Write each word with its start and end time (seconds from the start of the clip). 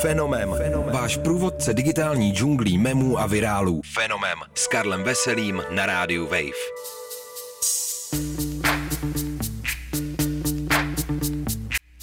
Fenomem. 0.00 0.54
Fenomem. 0.56 0.94
Váš 0.94 1.16
průvodce 1.16 1.74
digitální 1.74 2.32
džunglí 2.32 2.78
memů 2.78 3.18
a 3.18 3.26
virálů. 3.26 3.80
Fenomem. 3.94 4.38
S 4.54 4.66
Karlem 4.66 5.02
Veselým 5.02 5.62
na 5.70 5.86
rádiu 5.86 6.24
Wave. 6.24 6.62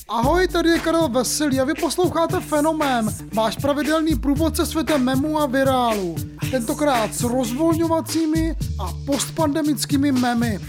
Ahoj, 0.07 0.47
tady 0.47 0.69
je 0.69 0.79
Karel 0.79 1.09
Veselý 1.09 1.59
a 1.59 1.63
vy 1.63 1.73
posloucháte 1.73 2.39
Fenomén, 2.39 3.09
váš 3.33 3.55
pravidelný 3.55 4.16
průvodce 4.16 4.66
světem 4.66 5.04
memů 5.04 5.39
a 5.39 5.46
virálů. 5.46 6.16
Tentokrát 6.52 7.14
s 7.14 7.23
rozvolňovacími 7.23 8.55
a 8.80 8.94
postpandemickými 9.05 10.12
memy. 10.12 10.60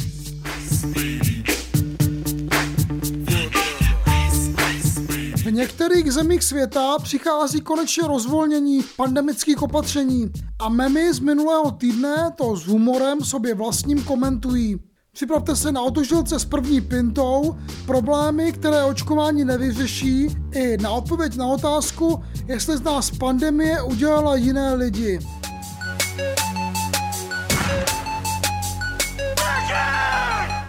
V 5.50 5.52
některých 5.52 6.12
zemích 6.12 6.42
světa 6.42 6.98
přichází 7.02 7.60
konečně 7.60 8.06
rozvolnění 8.06 8.84
pandemických 8.96 9.62
opatření 9.62 10.30
a 10.58 10.68
memy 10.68 11.14
z 11.14 11.20
minulého 11.20 11.70
týdne 11.70 12.30
to 12.36 12.56
s 12.56 12.66
humorem 12.66 13.20
sobě 13.20 13.54
vlastním 13.54 14.04
komentují. 14.04 14.76
Připravte 15.12 15.56
se 15.56 15.72
na 15.72 15.82
otužilce 15.82 16.38
s 16.38 16.44
první 16.44 16.80
pintou, 16.80 17.56
problémy, 17.86 18.52
které 18.52 18.84
očkování 18.84 19.44
nevyřeší, 19.44 20.36
i 20.52 20.76
na 20.76 20.90
odpověď 20.90 21.36
na 21.36 21.46
otázku, 21.46 22.22
jestli 22.46 22.76
z 22.76 22.82
nás 22.82 23.10
pandemie 23.10 23.82
udělala 23.82 24.36
jiné 24.36 24.74
lidi. 24.74 25.18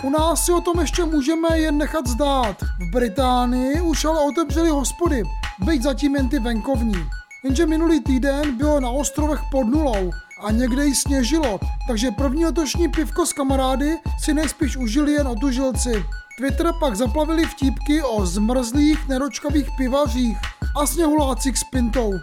U 0.04 0.10
nás 0.10 0.46
si 0.46 0.52
o 0.52 0.62
tom 0.62 0.80
ještě 0.80 1.06
můžeme 1.06 1.60
jen 1.60 1.78
nechat 1.78 2.08
zdát. 2.08 2.62
V 2.80 2.92
Británii 2.92 3.82
už 3.82 4.06
ale 4.06 4.20
otevřeli 4.20 4.70
hospody, 4.70 5.24
byť 5.60 5.82
zatím 5.82 6.16
jen 6.16 6.30
ty 6.30 6.40
venkovní. 6.40 7.06
Jenže 7.44 7.66
minulý 7.66 8.00
týden 8.00 8.58
bylo 8.58 8.80
na 8.80 8.90
ostrovech 8.90 9.40
pod 9.52 9.64
nulou 9.64 10.12
a 10.44 10.52
někde 10.52 10.86
jí 10.86 10.96
sněžilo, 10.96 11.60
takže 11.88 12.12
první 12.12 12.46
letošní 12.46 12.88
pivko 12.88 13.26
s 13.26 13.34
kamarády 13.34 13.98
si 14.24 14.34
nejspíš 14.34 14.78
užili 14.78 15.14
jen 15.14 15.28
otužilci. 15.28 16.06
Twitter 16.38 16.74
pak 16.80 16.96
zaplavili 16.96 17.46
vtípky 17.46 18.02
o 18.02 18.26
zmrzlých, 18.26 19.08
nedočkavých 19.08 19.70
pivařích 19.78 20.38
a 20.82 20.86
sněhulácích 20.88 21.58
s 21.58 21.64
pintou. 21.64 22.14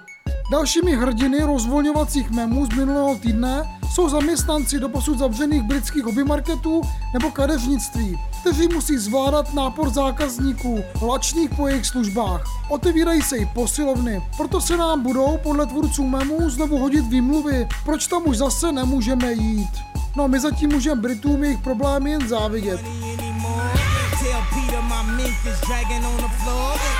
Dalšími 0.50 0.96
hrdiny 0.96 1.40
rozvolňovacích 1.42 2.30
memů 2.30 2.66
z 2.66 2.68
minulého 2.68 3.16
týdne 3.16 3.80
jsou 3.94 4.08
zaměstnanci 4.08 4.80
do 4.80 4.88
posud 4.88 5.18
zavřených 5.18 5.62
britských 5.62 6.04
hobbymarketů 6.04 6.82
nebo 7.12 7.30
kadeřnictví, 7.30 8.18
kteří 8.40 8.68
musí 8.68 8.98
zvládat 8.98 9.54
nápor 9.54 9.90
zákazníků, 9.90 10.84
lačných 11.02 11.50
po 11.56 11.68
jejich 11.68 11.86
službách. 11.86 12.42
Otevírají 12.68 13.22
se 13.22 13.36
i 13.36 13.46
posilovny, 13.46 14.22
proto 14.36 14.60
se 14.60 14.76
nám 14.76 15.02
budou 15.02 15.38
podle 15.42 15.66
tvůrců 15.66 16.04
memů 16.04 16.50
znovu 16.50 16.78
hodit 16.78 17.04
výmluvy, 17.06 17.68
proč 17.84 18.06
tam 18.06 18.22
už 18.26 18.36
zase 18.36 18.72
nemůžeme 18.72 19.32
jít. 19.32 19.72
No 20.16 20.28
my 20.28 20.40
zatím 20.40 20.70
můžeme 20.72 21.00
Britům 21.00 21.44
jejich 21.44 21.58
problémy 21.58 22.10
jen 22.10 22.28
závidět. 22.28 22.80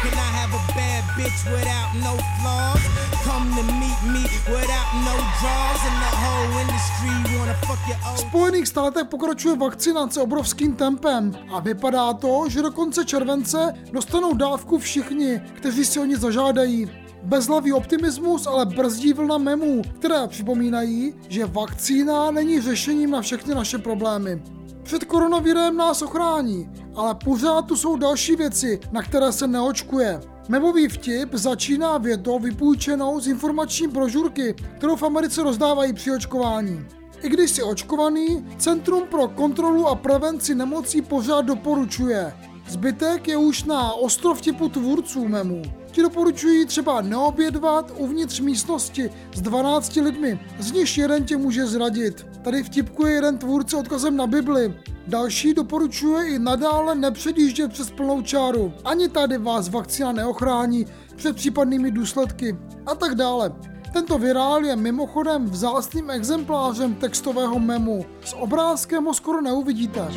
Can 0.03 0.13
I 0.13 0.31
have 0.33 0.55
a 0.55 0.68
bitch 1.17 1.41
without 1.53 1.91
no 2.05 2.17
flaws? 2.41 2.83
Come 3.25 3.47
to 3.57 3.63
meet 3.73 4.01
me 4.13 4.23
without 4.51 4.89
no 5.07 5.15
draws. 5.41 5.81
And 5.89 5.97
the 6.05 6.13
whole 6.23 6.61
industry 6.61 7.39
wanna 7.39 7.55
fuck 7.55 7.81
your 7.89 7.99
old... 8.09 8.17
V 8.17 8.21
Spojených 8.21 8.69
státech 8.69 9.05
pokračuje 9.05 9.57
vakcinace 9.57 10.21
obrovským 10.21 10.77
tempem 10.77 11.33
a 11.53 11.61
vypadá 11.61 12.13
to, 12.13 12.45
že 12.49 12.63
do 12.63 12.71
konce 12.71 13.05
července 13.05 13.75
dostanou 13.93 14.35
dávku 14.35 14.79
všichni, 14.79 15.41
kteří 15.55 15.85
si 15.85 16.01
o 16.01 16.05
ní 16.05 16.15
zažádají. 16.17 16.91
Bezhlavý 17.23 17.73
optimismus 17.73 18.47
ale 18.47 18.67
brzdí 18.67 19.13
vlna 19.13 19.39
memů, 19.39 19.83
které 19.99 20.29
připomínají, 20.29 21.15
že 21.29 21.47
vakcína 21.47 22.31
není 22.31 22.61
řešením 22.61 23.11
na 23.11 23.21
všechny 23.21 23.55
naše 23.55 23.79
problémy. 23.79 24.43
Před 24.83 25.05
koronavirem 25.05 25.77
nás 25.77 26.03
ochrání, 26.03 26.71
ale 26.97 27.15
pořád 27.15 27.63
tu 27.63 27.77
jsou 27.77 27.97
další 27.97 28.37
věci, 28.37 28.81
na 28.93 29.03
které 29.03 29.33
se 29.33 29.47
neočkuje. 29.47 30.21
Memový 30.51 30.89
vtip 30.89 31.35
začíná 31.35 31.99
větou 31.99 32.39
vypůjčenou 32.39 33.21
z 33.21 33.27
informační 33.27 33.89
brožurky, 33.89 34.55
kterou 34.79 34.97
v 34.97 35.03
Americe 35.03 35.43
rozdávají 35.43 35.93
při 35.93 36.13
očkování. 36.13 36.87
I 37.23 37.29
když 37.29 37.51
jsi 37.51 37.63
očkovaný, 37.63 38.47
Centrum 38.59 39.03
pro 39.09 39.29
kontrolu 39.29 39.87
a 39.87 39.95
prevenci 39.95 40.55
nemocí 40.55 41.03
pořád 41.03 41.41
doporučuje. 41.41 42.33
Zbytek 42.69 43.29
je 43.29 43.37
už 43.37 43.65
na 43.65 43.93
ostrov 43.93 44.41
typu 44.41 44.69
tvůrců 44.69 45.29
memů. 45.29 45.63
Ti 45.91 46.03
doporučují 46.03 46.67
třeba 46.67 47.01
neobědvat 47.01 47.93
uvnitř 47.97 48.41
místnosti 48.41 49.11
s 49.35 49.41
12 49.41 49.97
lidmi, 49.97 50.41
z 50.59 50.73
nich 50.73 50.99
jeden 50.99 51.25
tě 51.25 51.37
může 51.37 51.67
zradit. 51.67 52.27
Tady 52.43 52.63
vtipkuje 52.63 53.13
jeden 53.15 53.39
tvůrce 53.39 53.77
odkazem 53.77 54.17
na 54.17 54.27
Bibli. 54.27 54.75
Další 55.09 55.55
doporučuje 55.55 56.29
i 56.29 56.39
nadále 56.39 56.95
nepředjíždět 56.95 57.73
přes 57.73 57.91
plnou 57.91 58.23
čáru. 58.23 58.73
Ani 58.85 59.09
tady 59.09 59.39
vás 59.39 59.69
vakcína 59.69 60.13
neochrání 60.13 60.87
před 61.17 61.37
případnými 61.37 61.91
důsledky 61.91 62.57
a 62.87 62.95
tak 62.95 63.15
dále. 63.15 63.53
Tento 63.93 64.19
virál 64.19 64.65
je 64.65 64.77
mimochodem 64.77 65.45
vzácným 65.45 66.11
exemplářem 66.11 66.95
textového 66.95 67.59
memu. 67.59 68.07
S 68.25 68.37
obrázkem 68.37 69.05
ho 69.05 69.15
skoro 69.15 69.41
neuvidíte. 69.41 70.09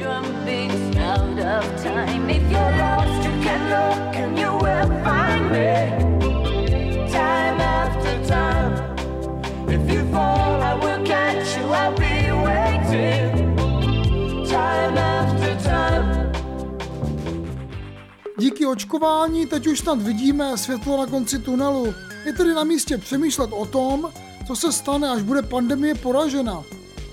Díky 18.41 18.65
očkování 18.65 19.45
teď 19.45 19.67
už 19.67 19.79
snad 19.79 20.01
vidíme 20.01 20.57
světlo 20.57 20.97
na 20.97 21.05
konci 21.05 21.39
tunelu. 21.39 21.93
Je 22.25 22.33
tedy 22.33 22.53
na 22.53 22.63
místě 22.63 22.97
přemýšlet 22.97 23.49
o 23.53 23.65
tom, 23.65 24.11
co 24.47 24.55
se 24.55 24.71
stane, 24.71 25.09
až 25.09 25.21
bude 25.21 25.41
pandemie 25.41 25.95
poražena. 25.95 26.63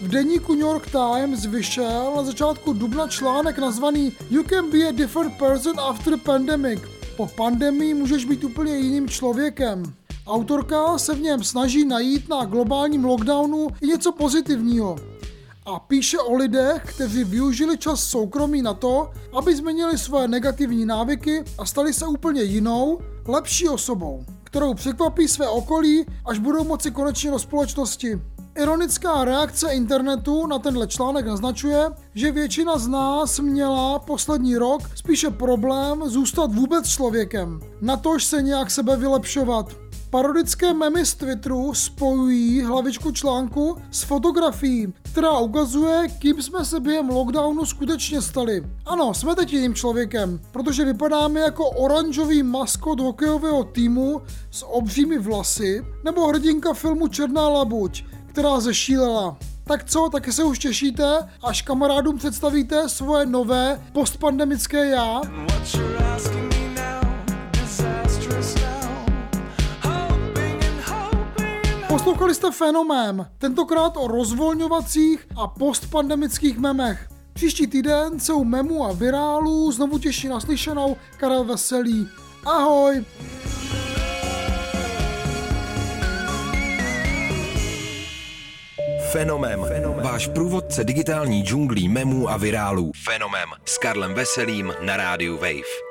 V 0.01 0.09
deníku 0.09 0.53
New 0.53 0.61
York 0.61 0.91
Times 0.91 1.47
vyšel 1.47 2.13
na 2.17 2.23
začátku 2.23 2.73
dubna 2.73 3.09
článek 3.09 3.59
nazvaný 3.59 4.13
You 4.31 4.43
can 4.43 4.71
be 4.71 4.89
a 4.89 4.93
different 4.93 5.39
person 5.39 5.81
after 5.81 6.17
pandemic. 6.17 6.81
Po 7.17 7.27
pandemii 7.27 7.95
můžeš 7.95 8.25
být 8.25 8.45
úplně 8.45 8.77
jiným 8.77 9.09
člověkem. 9.09 9.83
Autorka 10.27 10.99
se 10.99 11.15
v 11.15 11.21
něm 11.21 11.45
snaží 11.45 11.85
najít 11.85 12.29
na 12.29 12.45
globálním 12.45 13.05
lockdownu 13.05 13.69
i 13.81 13.87
něco 13.87 14.13
pozitivního. 14.13 14.97
A 15.69 15.79
píše 15.79 16.19
o 16.19 16.35
lidech, 16.35 16.83
kteří 16.87 17.25
využili 17.25 17.79
čas 17.79 18.05
soukromí 18.05 18.63
na 18.63 18.75
to, 18.75 19.11
aby 19.33 19.57
změnili 19.57 19.99
své 19.99 20.29
negativní 20.29 20.87
návyky 20.87 21.45
a 21.59 21.67
stali 21.67 21.93
se 21.93 22.07
úplně 22.07 22.43
jinou, 22.43 22.99
lepší 23.27 23.69
osobou 23.69 24.25
kterou 24.51 24.75
překvapí 24.75 25.29
své 25.29 25.49
okolí, 25.49 26.07
až 26.27 26.39
budou 26.39 26.65
moci 26.65 26.91
konečně 26.91 27.31
do 27.31 27.39
společnosti. 27.39 28.21
Ironická 28.57 29.25
reakce 29.25 29.73
internetu 29.73 30.47
na 30.47 30.59
tenhle 30.59 30.87
článek 30.87 31.27
naznačuje, 31.27 31.91
že 32.15 32.33
většina 32.33 32.79
z 32.79 32.89
nás 32.89 33.41
měla 33.41 33.99
poslední 33.99 34.57
rok 34.57 34.81
spíše 34.95 35.31
problém 35.31 36.03
zůstat 36.07 36.55
vůbec 36.55 36.89
člověkem, 36.89 37.61
natož 37.81 38.25
se 38.25 38.43
nějak 38.43 38.71
sebe 38.71 38.97
vylepšovat. 38.97 39.88
Parodické 40.11 40.75
memy 40.75 41.07
z 41.07 41.15
Twitteru 41.15 41.75
spojují 41.75 42.63
hlavičku 42.63 43.13
článku 43.13 43.77
s 43.91 44.03
fotografií, 44.03 44.93
která 45.03 45.39
ukazuje, 45.39 46.09
kým 46.19 46.43
jsme 46.43 46.65
se 46.65 46.81
během 46.81 47.09
lockdownu 47.09 47.67
skutečně 47.67 48.23
stali. 48.23 48.65
Ano, 48.87 49.15
jsme 49.15 49.35
teď 49.35 49.53
jiným 49.53 49.75
člověkem, 49.75 50.41
protože 50.53 50.85
vypadáme 50.85 51.41
jako 51.41 51.71
oranžový 51.71 52.43
maskot 52.43 53.01
hokejového 53.01 53.65
týmu 53.65 54.23
s 54.51 54.67
obřími 54.67 55.19
vlasy, 55.19 55.85
nebo 56.05 56.27
hrdinka 56.27 56.73
filmu 56.75 57.09
Černá 57.09 57.49
labuť, 57.49 58.05
která 58.27 58.61
zešílela. 58.61 59.37
Tak 59.65 59.85
co, 59.85 60.09
taky 60.13 60.33
se 60.33 60.45
už 60.45 60.59
těšíte, 60.59 61.19
až 61.43 61.63
kamarádům 61.63 62.19
představíte 62.19 62.89
svoje 62.89 63.27
nové 63.27 63.81
postpandemické 63.93 64.87
já? 64.87 65.21
Poslouchali 71.99 72.35
jste 72.35 72.51
Fenomém, 72.51 73.27
tentokrát 73.39 73.97
o 73.97 74.09
rozvolňovacích 74.09 75.27
a 75.37 75.47
postpandemických 75.47 76.59
memech. 76.59 77.09
Příští 77.33 77.67
týden 77.67 78.21
se 78.21 78.33
u 78.33 78.45
memu 78.45 78.85
a 78.85 78.93
virálů 78.93 79.73
znovu 79.73 79.99
těší 79.99 80.29
naslyšenou 80.29 80.97
Karel 81.17 81.45
Veselý. 81.45 82.09
Ahoj! 82.47 83.05
Fenomem. 89.13 89.65
Fenomem. 89.65 90.05
Váš 90.05 90.29
průvodce 90.29 90.85
digitální 90.85 91.43
džunglí 91.43 91.89
memů 91.89 92.31
a 92.31 92.37
virálů. 92.37 92.93
Fenomem. 93.05 93.49
S 93.65 93.79
Karlem 93.79 94.15
Veselým 94.15 94.73
na 94.81 94.97
rádiu 94.97 95.37
Wave. 95.37 95.88